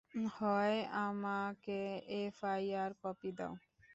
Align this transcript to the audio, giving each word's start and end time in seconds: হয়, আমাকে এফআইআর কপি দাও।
হয়, 0.35 0.77
আমাকে 1.01 1.79
এফআইআর 2.19 2.91
কপি 3.01 3.29
দাও। 3.37 3.53